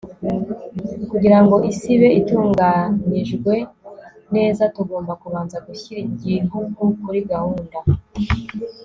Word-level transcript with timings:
kugira 1.11 1.37
ngo 1.43 1.55
isi 1.71 1.87
ibe 1.95 2.09
itunganijwe 2.19 3.53
neza, 4.35 4.63
tugomba 4.75 5.13
kubanza 5.21 5.57
gushyira 5.67 5.99
igihugu 6.09 6.81
kuri 7.03 7.19
gahunda 7.31 7.77